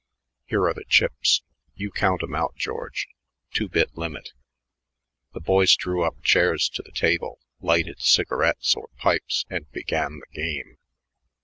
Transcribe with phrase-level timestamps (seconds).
[0.47, 1.43] "Here are the chips.
[1.75, 3.07] You count 'em out, George.
[3.53, 4.31] Two bit limit."
[5.33, 10.35] The boys drew up chairs to the table, lighted cigarettes or pipes, and began the
[10.35, 10.79] game.